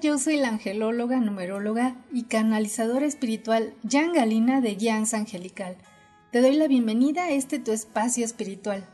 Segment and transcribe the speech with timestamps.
[0.00, 5.76] Yo soy la angelóloga, numeróloga y canalizadora espiritual Jan Galina de Guianza Angelical.
[6.32, 8.84] Te doy la bienvenida a este tu espacio espiritual.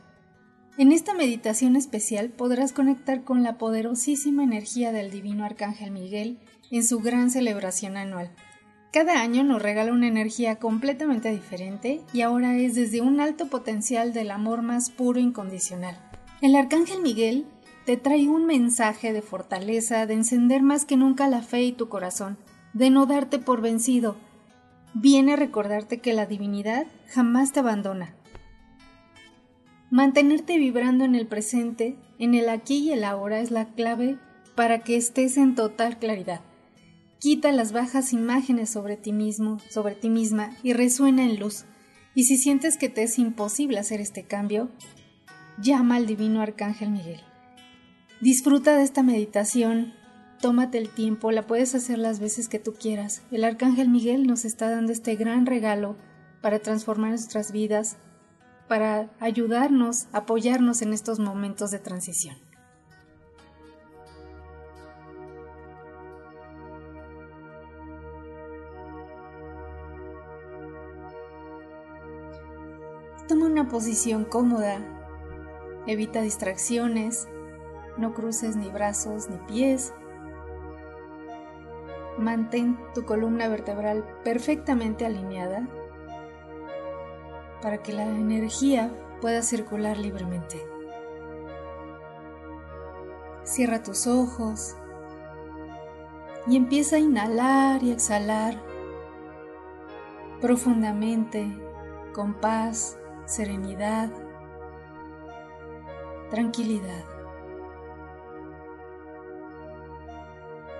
[0.77, 6.39] En esta meditación especial podrás conectar con la poderosísima energía del Divino Arcángel Miguel
[6.71, 8.31] en su gran celebración anual.
[8.91, 14.13] Cada año nos regala una energía completamente diferente y ahora es desde un alto potencial
[14.13, 15.97] del amor más puro e incondicional.
[16.41, 17.45] El Arcángel Miguel
[17.85, 21.89] te trae un mensaje de fortaleza, de encender más que nunca la fe y tu
[21.89, 22.37] corazón,
[22.73, 24.15] de no darte por vencido.
[24.93, 28.15] Viene a recordarte que la divinidad jamás te abandona.
[29.89, 34.17] Mantenerte vibrando en el presente, en el aquí y el ahora es la clave
[34.55, 36.41] para que estés en total claridad.
[37.19, 41.65] Quita las bajas imágenes sobre ti mismo, sobre ti misma y resuena en luz.
[42.15, 44.69] Y si sientes que te es imposible hacer este cambio,
[45.61, 47.21] llama al divino arcángel Miguel.
[48.23, 49.91] Disfruta de esta meditación,
[50.39, 53.21] tómate el tiempo, la puedes hacer las veces que tú quieras.
[53.31, 55.97] El Arcángel Miguel nos está dando este gran regalo
[56.41, 57.97] para transformar nuestras vidas,
[58.69, 62.37] para ayudarnos, apoyarnos en estos momentos de transición.
[73.27, 74.79] Toma una posición cómoda,
[75.87, 77.27] evita distracciones,
[77.97, 79.93] no cruces ni brazos ni pies.
[82.17, 85.67] Mantén tu columna vertebral perfectamente alineada
[87.61, 88.91] para que la energía
[89.21, 90.65] pueda circular libremente.
[93.43, 94.75] Cierra tus ojos
[96.47, 98.61] y empieza a inhalar y exhalar
[100.43, 101.57] profundamente,
[102.13, 104.09] con paz, serenidad,
[106.29, 107.12] tranquilidad.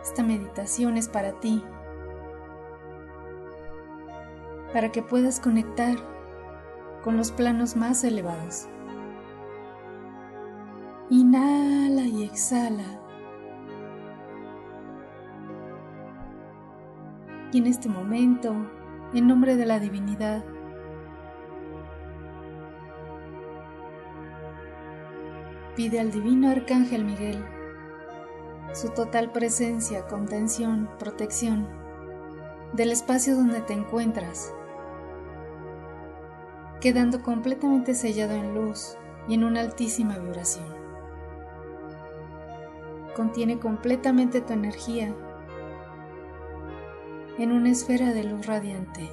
[0.04, 1.64] Esta meditación es para ti,
[4.74, 5.96] para que puedas conectar
[7.06, 8.68] con los planos más elevados.
[11.10, 13.00] Inhala y exhala.
[17.54, 18.54] Y en este momento,
[19.14, 20.44] en nombre de la divinidad,
[25.78, 27.42] pide al divino arcángel Miguel
[28.74, 31.68] su total presencia, contención, protección
[32.74, 34.52] del espacio donde te encuentras,
[36.82, 38.98] quedando completamente sellado en luz
[39.28, 40.66] y en una altísima vibración.
[43.16, 45.14] Contiene completamente tu energía
[47.38, 49.12] en una esfera de luz radiante.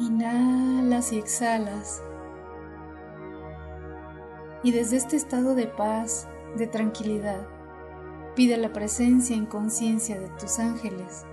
[0.00, 2.02] Inhalas y exhalas.
[4.64, 7.46] Y desde este estado de paz, de tranquilidad.
[8.34, 11.24] Pide la presencia en conciencia de tus ángeles.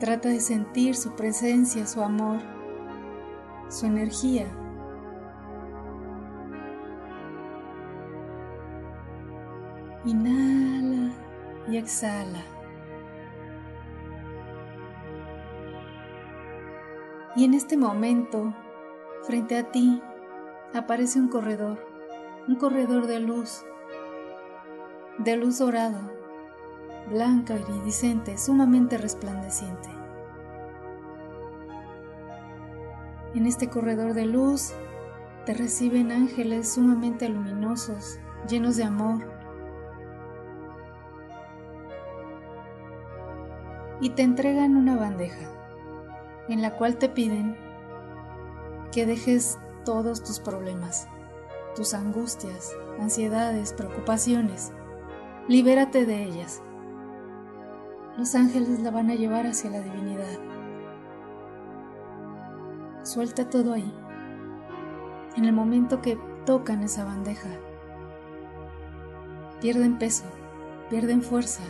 [0.00, 2.40] Trata de sentir su presencia, su amor,
[3.68, 4.46] su energía.
[10.04, 11.12] Inhala
[11.68, 12.42] y exhala.
[17.36, 18.54] Y en este momento
[19.26, 20.02] Frente a ti
[20.74, 21.78] aparece un corredor,
[22.46, 23.64] un corredor de luz,
[25.16, 26.12] de luz dorada,
[27.08, 29.88] blanca, iridiscente, sumamente resplandeciente.
[33.34, 34.74] En este corredor de luz
[35.46, 39.24] te reciben ángeles sumamente luminosos, llenos de amor.
[44.02, 45.48] Y te entregan una bandeja
[46.50, 47.63] en la cual te piden
[48.94, 51.08] que dejes todos tus problemas,
[51.74, 54.72] tus angustias, ansiedades, preocupaciones.
[55.48, 56.62] Libérate de ellas.
[58.16, 60.38] Los ángeles la van a llevar hacia la divinidad.
[63.02, 63.92] Suelta todo ahí.
[65.36, 67.50] En el momento que tocan esa bandeja,
[69.60, 70.24] pierden peso,
[70.88, 71.64] pierden fuerza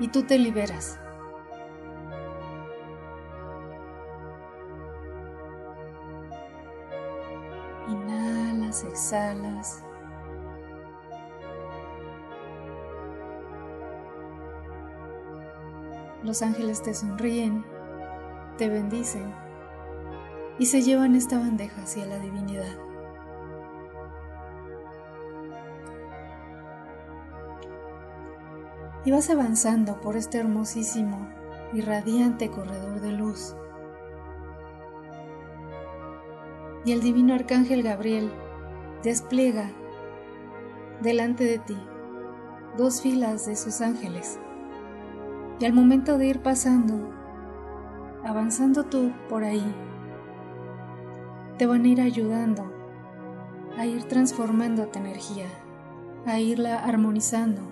[0.00, 1.00] y tú te liberas.
[8.96, 9.84] exhalas.
[16.22, 17.64] Los ángeles te sonríen,
[18.56, 19.34] te bendicen
[20.58, 22.74] y se llevan esta bandeja hacia la divinidad.
[29.04, 31.28] Y vas avanzando por este hermosísimo
[31.74, 33.54] y radiante corredor de luz.
[36.86, 38.32] Y el divino arcángel Gabriel
[39.06, 39.70] despliega
[41.00, 41.78] delante de ti
[42.76, 44.40] dos filas de sus ángeles.
[45.60, 47.12] Y al momento de ir pasando,
[48.24, 49.64] avanzando tú por ahí,
[51.56, 52.72] te van a ir ayudando
[53.78, 55.46] a ir transformando tu energía,
[56.26, 57.62] a irla armonizando,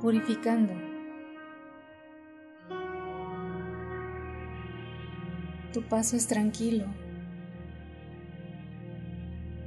[0.00, 0.72] purificando.
[5.72, 6.86] Tu paso es tranquilo,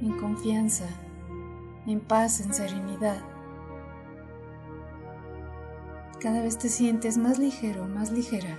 [0.00, 0.86] en confianza,
[1.86, 3.22] en paz, en serenidad.
[6.20, 8.58] Cada vez te sientes más ligero, más ligera.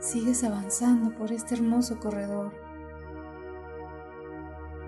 [0.00, 2.52] Sigues avanzando por este hermoso corredor.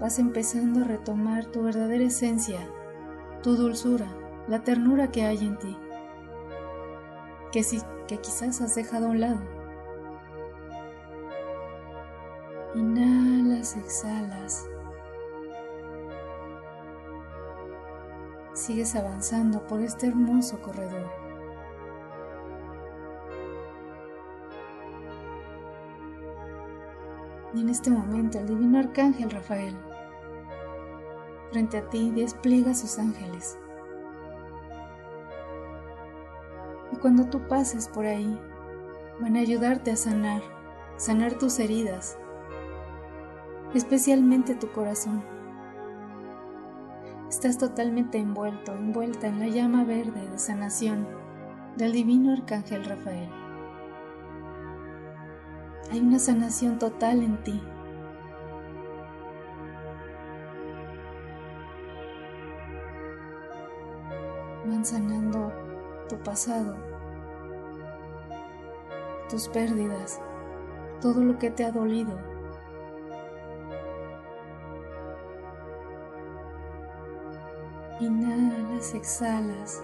[0.01, 2.61] Vas empezando a retomar tu verdadera esencia,
[3.43, 4.07] tu dulzura,
[4.49, 5.77] la ternura que hay en ti,
[7.53, 9.41] que, sí, que quizás has dejado a un lado.
[13.77, 14.67] Exhalas.
[18.55, 21.07] Sigues avanzando por este hermoso corredor.
[27.55, 29.77] Y en este momento el divino arcángel Rafael
[31.51, 33.59] frente a ti despliega sus ángeles.
[36.93, 38.39] Y cuando tú pases por ahí,
[39.21, 40.43] van a ayudarte a sanar,
[40.97, 42.19] sanar tus heridas,
[43.75, 45.23] especialmente tu corazón.
[47.29, 51.07] Estás totalmente envuelto, envuelta en la llama verde de sanación
[51.77, 53.29] del divino arcángel Rafael.
[55.91, 57.63] Hay una sanación total en ti.
[64.67, 65.53] Van sanando
[66.09, 66.77] tu pasado,
[69.31, 70.21] tus pérdidas,
[71.01, 72.38] todo lo que te ha dolido.
[78.01, 79.83] Inhalas, exhalas.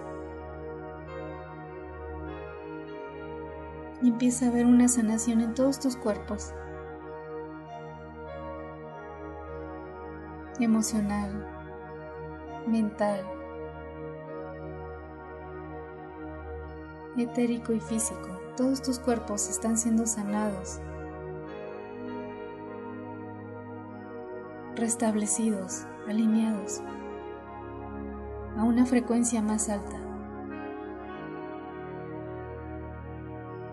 [4.01, 6.53] Y empieza a haber una sanación en todos tus cuerpos.
[10.61, 11.45] Emocional,
[12.65, 13.25] mental,
[17.17, 18.39] etérico y físico.
[18.55, 20.79] Todos tus cuerpos están siendo sanados,
[24.77, 26.81] restablecidos, alineados
[28.65, 29.97] una frecuencia más alta.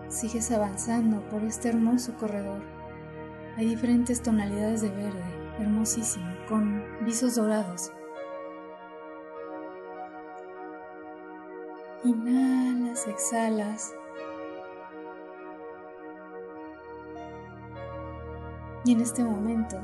[0.07, 2.61] Sigues avanzando por este hermoso corredor.
[3.57, 5.23] Hay diferentes tonalidades de verde,
[5.59, 7.91] hermosísimo, con visos dorados.
[12.03, 13.95] Inhalas, exhalas.
[18.85, 19.79] Y en este momento,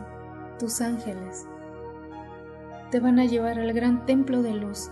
[0.60, 1.48] tus ángeles
[2.92, 4.90] te van a llevar al gran templo de luz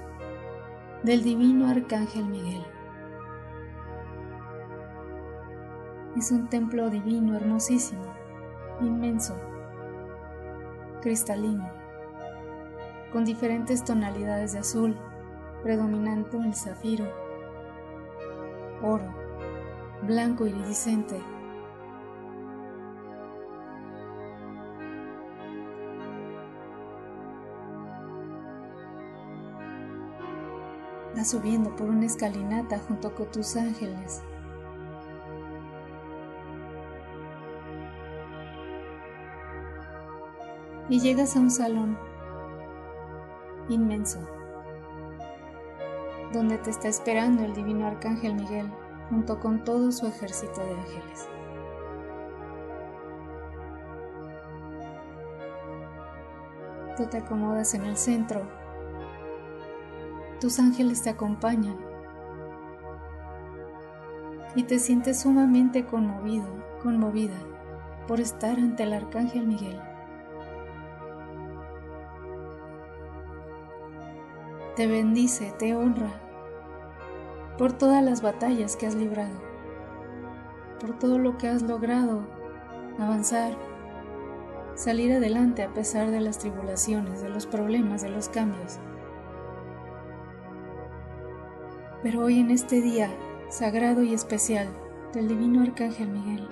[1.04, 2.64] del divino arcángel Miguel.
[6.16, 8.04] Es un templo divino, hermosísimo,
[8.82, 9.36] inmenso,
[11.02, 11.70] cristalino,
[13.12, 14.96] con diferentes tonalidades de azul,
[15.64, 17.06] predominante el zafiro,
[18.84, 19.12] oro,
[20.04, 21.20] blanco iridiscente,
[31.18, 34.22] Vas subiendo por una escalinata junto con tus ángeles.
[40.90, 41.98] Y llegas a un salón
[43.68, 44.20] inmenso,
[46.34, 48.72] donde te está esperando el divino arcángel Miguel
[49.10, 51.28] junto con todo su ejército de ángeles.
[56.96, 58.57] Tú te acomodas en el centro
[60.40, 61.78] tus ángeles te acompañan
[64.56, 66.48] y te sientes sumamente conmovido,
[66.82, 67.38] conmovida
[68.08, 69.80] por estar ante el Arcángel Miguel.
[74.76, 76.12] Te bendice, te honra
[77.58, 79.42] por todas las batallas que has librado,
[80.80, 82.22] por todo lo que has logrado
[83.00, 83.58] avanzar,
[84.76, 88.80] salir adelante a pesar de las tribulaciones, de los problemas, de los cambios.
[92.08, 93.10] Pero hoy en este día
[93.50, 94.70] sagrado y especial
[95.12, 96.48] del Divino Arcángel Miguel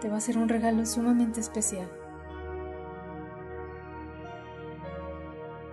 [0.00, 1.88] te va a hacer un regalo sumamente especial.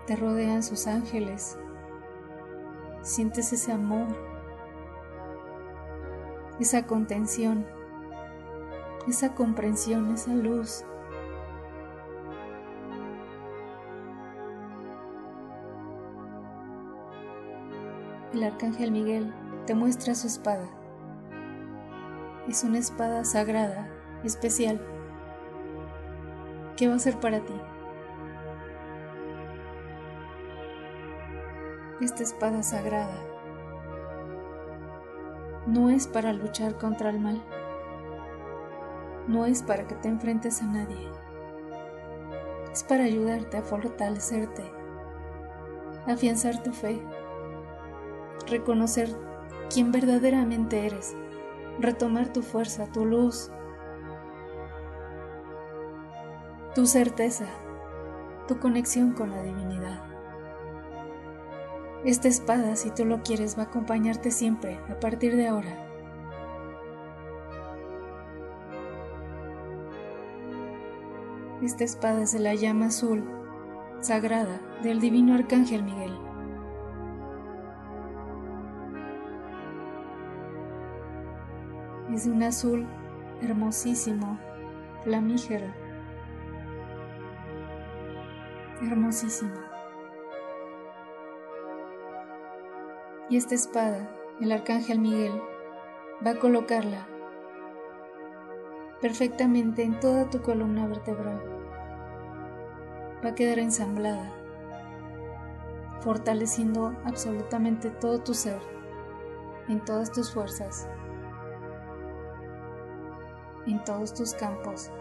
[0.06, 1.58] Te rodean sus ángeles.
[3.02, 4.06] Sientes ese amor,
[6.60, 7.66] esa contención,
[9.08, 10.86] esa comprensión, esa luz.
[18.34, 19.34] El arcángel Miguel
[19.66, 20.68] te muestra su espada.
[22.48, 23.90] Es una espada sagrada,
[24.24, 24.80] especial.
[26.78, 27.54] ¿Qué va a ser para ti?
[32.02, 33.20] Esta espada sagrada
[35.66, 37.44] no es para luchar contra el mal,
[39.28, 41.10] no es para que te enfrentes a nadie,
[42.72, 44.64] es para ayudarte a fortalecerte,
[46.08, 47.02] afianzar tu fe,
[48.48, 49.10] reconocer
[49.74, 51.16] quién verdaderamente eres,
[51.80, 53.52] retomar tu fuerza, tu luz,
[56.76, 57.46] tu certeza,
[58.48, 60.04] tu conexión con la divinidad.
[62.06, 65.86] Esta espada, si tú lo quieres, va a acompañarte siempre a partir de ahora.
[71.62, 73.30] Esta espada es de la llama azul,
[74.00, 76.29] sagrada, del divino arcángel Miguel.
[82.20, 82.86] Es de un azul
[83.42, 84.38] hermosísimo,
[85.06, 85.68] flamígero,
[88.82, 89.56] hermosísimo.
[93.30, 94.10] Y esta espada,
[94.42, 95.32] el arcángel Miguel,
[96.28, 97.08] va a colocarla
[99.00, 101.42] perfectamente en toda tu columna vertebral.
[103.24, 104.30] Va a quedar ensamblada,
[106.02, 108.60] fortaleciendo absolutamente todo tu ser,
[109.70, 110.90] en todas tus fuerzas,
[113.72, 114.92] en todos tus campos.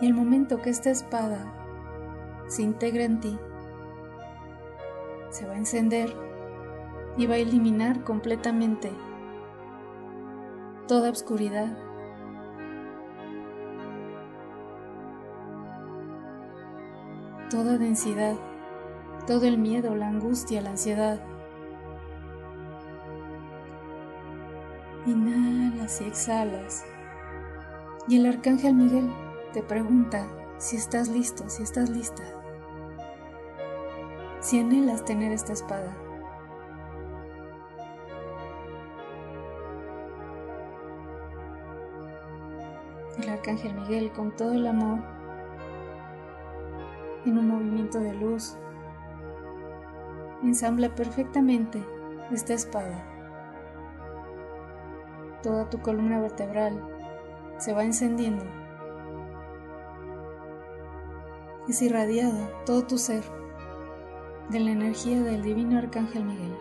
[0.00, 1.52] Y el momento que esta espada
[2.48, 3.38] se integra en ti,
[5.30, 6.12] se va a encender
[7.16, 8.92] y va a eliminar completamente
[10.86, 11.76] toda oscuridad.
[17.50, 18.34] Toda densidad,
[19.26, 21.20] todo el miedo, la angustia, la ansiedad.
[25.06, 26.84] Inhalas y exhalas.
[28.08, 29.10] Y el arcángel Miguel
[29.52, 30.26] te pregunta
[30.58, 32.22] si estás listo, si estás lista
[34.46, 35.92] si anhelas tener esta espada.
[43.20, 45.00] El arcángel Miguel, con todo el amor,
[47.24, 48.56] en un movimiento de luz,
[50.44, 51.84] ensambla perfectamente
[52.30, 53.15] esta espada.
[55.42, 56.82] Toda tu columna vertebral
[57.58, 58.44] se va encendiendo.
[61.68, 63.24] Es irradiado todo tu ser
[64.50, 66.56] de la energía del divino arcángel Miguel.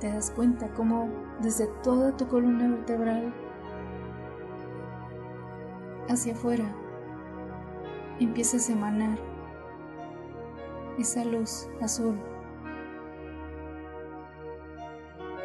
[0.00, 1.08] Te das cuenta cómo
[1.40, 3.32] desde toda tu columna vertebral
[6.08, 6.64] hacia afuera
[8.18, 9.18] empiezas a emanar
[10.98, 12.18] esa luz azul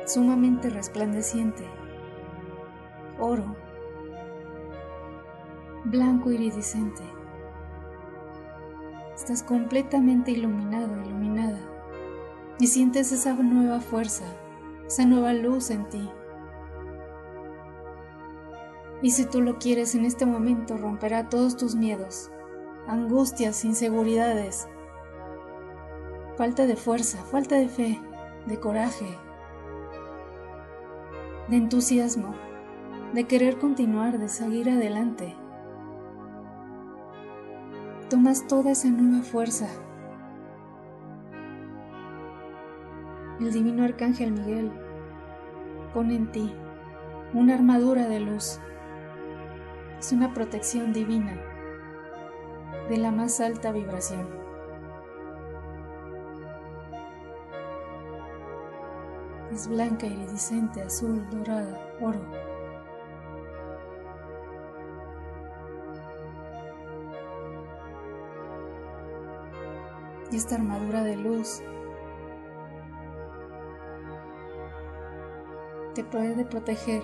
[0.07, 1.65] sumamente resplandeciente,
[3.19, 3.55] oro.
[5.83, 7.03] Blanco iridiscente.
[9.13, 11.59] Estás completamente iluminado, iluminada,
[12.59, 14.25] y sientes esa nueva fuerza,
[14.85, 16.09] esa nueva luz en ti.
[19.01, 22.31] Y si tú lo quieres en este momento, romperá todos tus miedos,
[22.87, 24.67] angustias, inseguridades,
[26.37, 28.01] falta de fuerza, falta de fe,
[28.45, 29.17] de coraje,
[31.49, 32.35] de entusiasmo,
[33.13, 35.35] de querer continuar, de seguir adelante
[38.09, 39.67] tomas toda esa nueva fuerza.
[43.39, 44.71] El divino arcángel Miguel
[45.93, 46.53] pone en ti
[47.33, 48.59] una armadura de luz.
[49.99, 51.37] Es una protección divina
[52.89, 54.46] de la más alta vibración.
[59.51, 62.19] Es blanca, iridiscente, azul, dorada, oro.
[70.31, 71.61] y esta armadura de luz
[75.93, 77.01] te puede proteger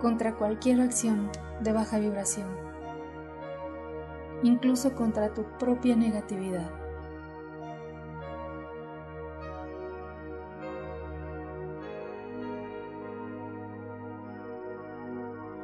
[0.00, 2.48] contra cualquier acción de baja vibración.
[4.42, 6.85] incluso contra tu propia negatividad.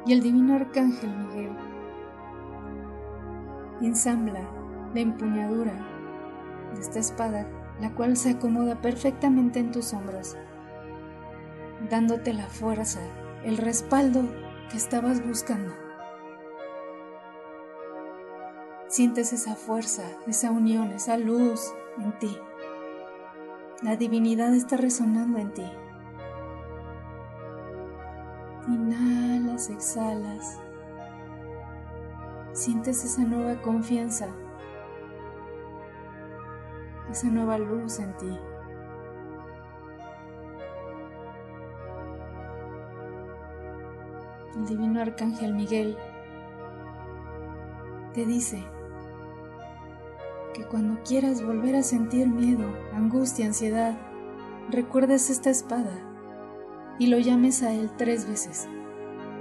[0.05, 1.51] Y el divino arcángel Miguel
[3.81, 4.41] ensambla
[4.93, 5.73] la empuñadura
[6.73, 7.47] de esta espada,
[7.79, 10.37] la cual se acomoda perfectamente en tus hombros,
[11.89, 12.99] dándote la fuerza,
[13.43, 14.23] el respaldo
[14.69, 15.73] que estabas buscando.
[18.87, 22.37] Sientes esa fuerza, esa unión, esa luz en ti.
[23.81, 25.65] La divinidad está resonando en ti.
[28.67, 30.57] Inhalas, exhalas.
[32.53, 34.27] Sientes esa nueva confianza,
[37.11, 38.39] esa nueva luz en ti.
[44.55, 45.97] El divino arcángel Miguel
[48.13, 48.63] te dice
[50.53, 53.97] que cuando quieras volver a sentir miedo, angustia, ansiedad,
[54.69, 56.12] recuerdes esta espada
[56.99, 58.67] y lo llames a él tres veces.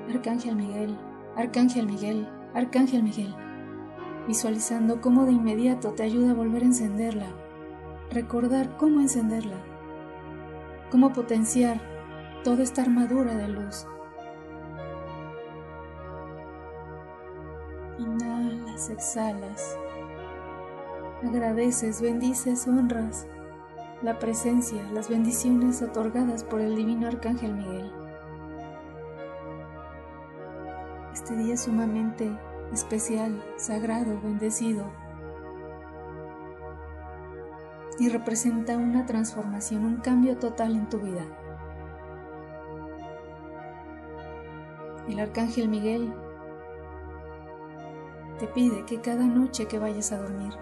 [0.09, 0.97] Arcángel Miguel,
[1.37, 3.35] Arcángel Miguel, Arcángel Miguel,
[4.27, 7.29] visualizando cómo de inmediato te ayuda a volver a encenderla,
[8.11, 9.57] recordar cómo encenderla,
[10.91, 11.81] cómo potenciar
[12.45, 13.87] toda esta armadura de luz.
[17.99, 19.79] Inhalas, exhalas,
[21.23, 23.27] agradeces, bendices, honras
[24.03, 27.93] la presencia, las bendiciones otorgadas por el divino Arcángel Miguel.
[31.13, 32.37] Este día es sumamente
[32.73, 34.91] especial, sagrado, bendecido
[37.99, 41.25] y representa una transformación, un cambio total en tu vida.
[45.07, 46.13] El Arcángel Miguel
[48.41, 50.55] te pide que cada noche que vayas a dormir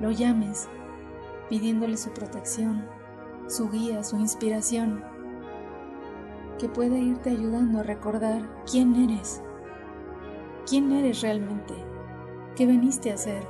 [0.00, 0.68] lo llames
[1.48, 2.88] pidiéndole su protección,
[3.46, 5.04] su guía, su inspiración,
[6.58, 9.42] que pueda irte ayudando a recordar quién eres,
[10.68, 11.74] quién eres realmente,
[12.56, 13.46] qué veniste a hacer.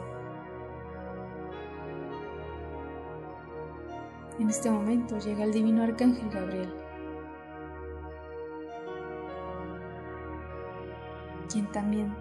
[4.38, 6.72] En este momento llega el divino arcángel Gabriel,
[11.50, 12.14] quien también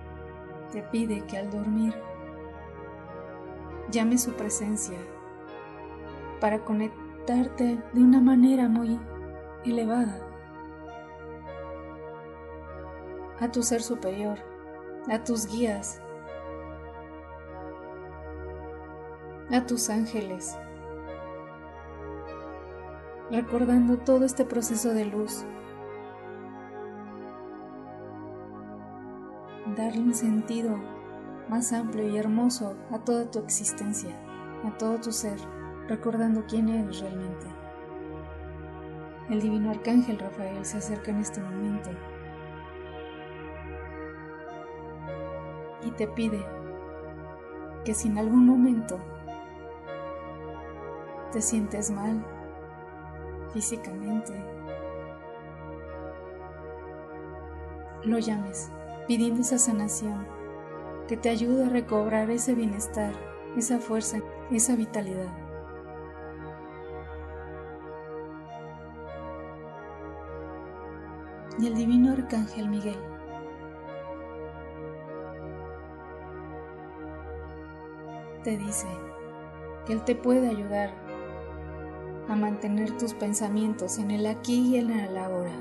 [0.72, 1.94] te pide que al dormir
[3.92, 4.98] llame su presencia
[6.46, 9.00] para conectarte de una manera muy
[9.66, 10.20] elevada
[13.40, 14.38] a tu ser superior,
[15.10, 16.00] a tus guías,
[19.52, 20.56] a tus ángeles,
[23.32, 25.44] recordando todo este proceso de luz,
[29.76, 30.78] darle un sentido
[31.50, 34.16] más amplio y hermoso a toda tu existencia,
[34.64, 35.55] a todo tu ser
[35.88, 37.48] recordando quién eres realmente.
[39.30, 41.90] El divino arcángel Rafael se acerca en este momento
[45.84, 46.46] y te pide
[47.84, 49.00] que si en algún momento
[51.32, 52.24] te sientes mal
[53.54, 54.34] físicamente,
[58.04, 58.72] lo llames
[59.08, 60.26] pidiendo esa sanación
[61.08, 63.14] que te ayude a recobrar ese bienestar,
[63.56, 64.20] esa fuerza,
[64.52, 65.45] esa vitalidad.
[71.60, 72.98] Y el divino arcángel Miguel.
[78.44, 78.88] Te dice
[79.86, 80.94] que Él te puede ayudar
[82.28, 85.52] a mantener tus pensamientos en el aquí y en el ahora.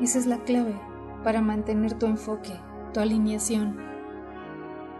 [0.00, 0.74] Esa es la clave
[1.22, 2.52] para mantener tu enfoque,
[2.92, 3.78] tu alineación,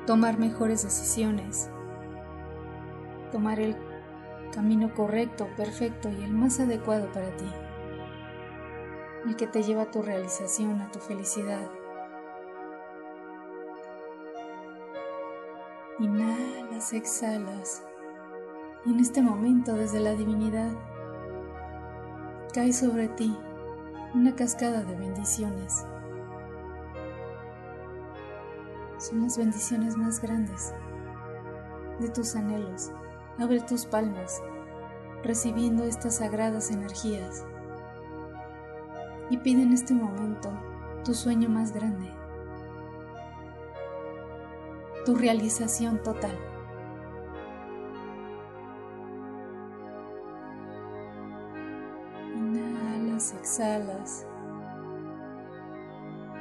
[0.07, 1.71] tomar mejores decisiones,
[3.33, 3.77] tomar el
[4.53, 7.47] camino correcto, perfecto y el más adecuado para ti
[9.27, 11.71] el que te lleva a tu realización, a tu felicidad.
[15.99, 17.85] Inhalas, exhalas.
[18.85, 20.73] Y en este momento, desde la divinidad,
[22.53, 23.37] cae sobre ti
[24.15, 25.87] una cascada de bendiciones.
[28.99, 30.75] Son las bendiciones más grandes
[32.01, 32.91] de tus anhelos.
[33.39, 34.43] Abre tus palmas,
[35.23, 37.45] recibiendo estas sagradas energías
[39.33, 40.53] y pide en este momento
[41.07, 42.07] tu sueño más grande,
[45.07, 46.39] tu realización total.
[52.37, 54.27] Inhalas, exhalas.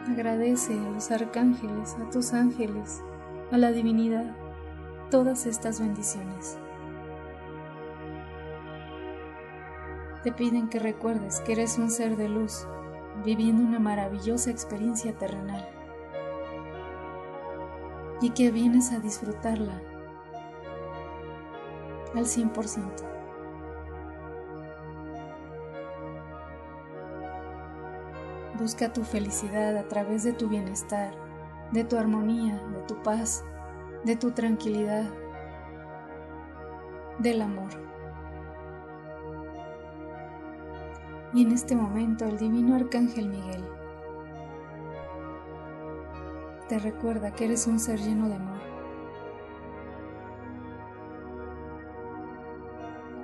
[0.09, 3.01] Agradece a los arcángeles, a tus ángeles,
[3.53, 4.35] a la divinidad
[5.09, 6.59] todas estas bendiciones.
[10.23, 12.67] Te piden que recuerdes que eres un ser de luz
[13.23, 15.67] viviendo una maravillosa experiencia terrenal
[18.21, 19.81] y que vienes a disfrutarla
[22.15, 23.11] al 100%.
[28.59, 31.13] Busca tu felicidad a través de tu bienestar,
[31.71, 33.43] de tu armonía, de tu paz,
[34.03, 35.05] de tu tranquilidad,
[37.17, 37.90] del amor.
[41.33, 43.63] Y en este momento el divino arcángel Miguel
[46.71, 48.61] te recuerda que eres un ser lleno de amor.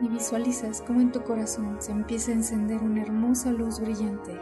[0.02, 4.38] Y visualizas cómo en tu corazón se empieza a encender una hermosa luz brillante,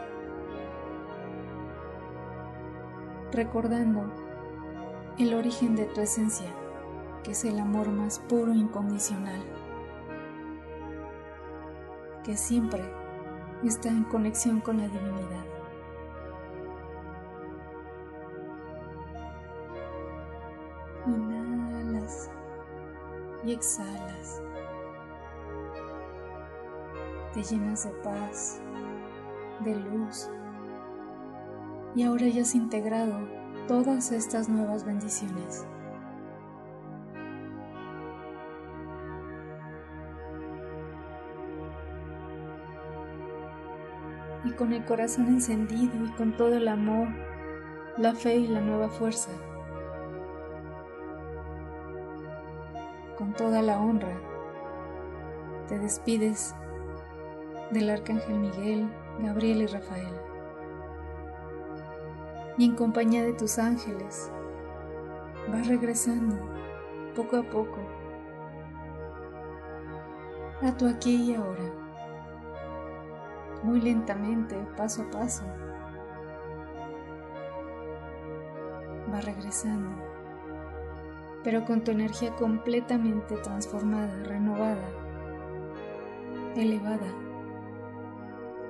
[3.30, 4.12] recordando
[5.18, 6.50] el origen de tu esencia,
[7.22, 9.40] que es el amor más puro e incondicional,
[12.24, 12.82] que siempre
[13.64, 15.44] está en conexión con la divinidad.
[21.06, 22.30] Inhalas
[23.44, 24.42] y exhalas.
[27.32, 28.60] Te llenas de paz,
[29.60, 30.30] de luz.
[31.94, 33.28] Y ahora ya has integrado
[33.68, 35.66] todas estas nuevas bendiciones.
[44.56, 47.08] Con el corazón encendido y con todo el amor,
[47.96, 49.30] la fe y la nueva fuerza,
[53.16, 54.18] con toda la honra,
[55.68, 56.54] te despides
[57.70, 58.88] del Arcángel Miguel,
[59.20, 60.14] Gabriel y Rafael.
[62.58, 64.30] Y en compañía de tus ángeles,
[65.50, 66.36] vas regresando
[67.14, 67.78] poco a poco
[70.62, 71.85] a tu aquí y ahora,
[73.66, 75.44] muy lentamente, paso a paso.
[79.12, 80.16] Va regresando
[81.46, 84.88] pero con tu energía completamente transformada, renovada,
[86.56, 87.06] elevada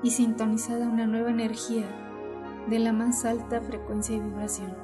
[0.03, 1.87] y sintonizada a una nueva energía
[2.69, 4.77] de la más alta frecuencia y vibración.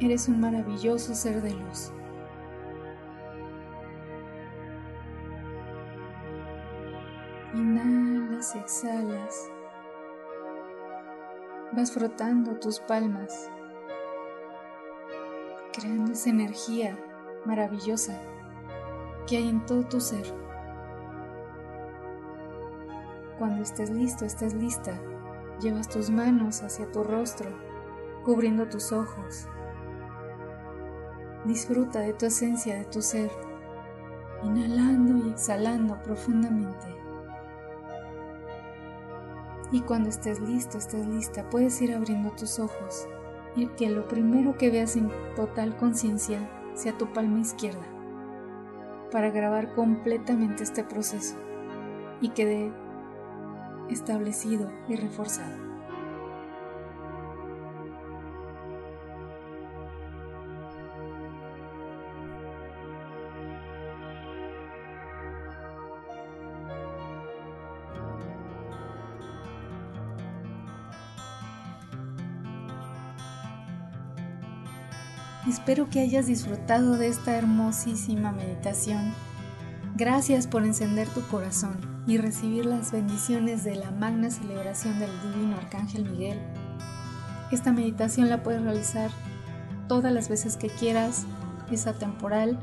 [0.00, 1.92] Eres un maravilloso ser de luz.
[7.54, 9.50] Inhalas y exhalas.
[11.72, 13.50] Vas frotando tus palmas
[15.72, 16.98] creando esa energía
[17.44, 18.18] maravillosa
[19.26, 20.24] que hay en todo tu ser.
[23.38, 25.00] Cuando estés listo, estés lista,
[25.60, 27.50] llevas tus manos hacia tu rostro,
[28.24, 29.48] cubriendo tus ojos.
[31.44, 33.30] Disfruta de tu esencia, de tu ser,
[34.42, 36.99] inhalando y exhalando profundamente.
[39.72, 43.06] Y cuando estés listo, estés lista, puedes ir abriendo tus ojos
[43.56, 46.38] y que lo primero que veas en total conciencia
[46.74, 47.86] sea tu palma izquierda,
[49.10, 51.36] para grabar completamente este proceso
[52.20, 52.72] y quede
[53.88, 55.69] establecido y reforzado.
[75.50, 79.12] Espero que hayas disfrutado de esta hermosísima meditación.
[79.96, 85.56] Gracias por encender tu corazón y recibir las bendiciones de la magna celebración del Divino
[85.56, 86.38] Arcángel Miguel.
[87.50, 89.10] Esta meditación la puedes realizar
[89.88, 91.26] todas las veces que quieras,
[91.68, 92.56] es atemporal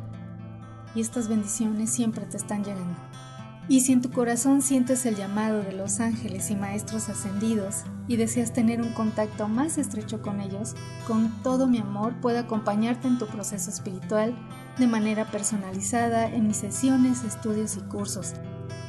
[0.96, 2.96] y estas bendiciones siempre te están llegando.
[3.70, 8.16] Y si en tu corazón sientes el llamado de los ángeles y maestros ascendidos y
[8.16, 10.74] deseas tener un contacto más estrecho con ellos,
[11.06, 14.34] con todo mi amor puedo acompañarte en tu proceso espiritual
[14.78, 18.34] de manera personalizada en mis sesiones, estudios y cursos.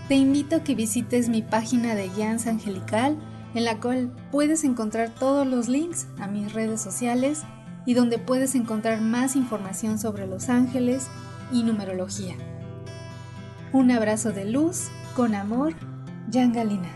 [0.07, 3.19] Te invito a que visites mi página de guianza angelical
[3.55, 7.43] en la cual puedes encontrar todos los links a mis redes sociales
[7.85, 11.09] y donde puedes encontrar más información sobre los ángeles
[11.51, 12.37] y numerología.
[13.71, 15.75] Un abrazo de luz, con amor,
[16.31, 16.89] Yangalina.